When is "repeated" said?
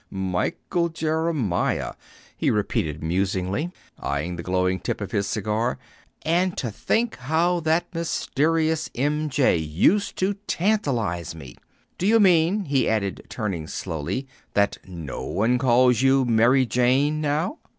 2.49-3.03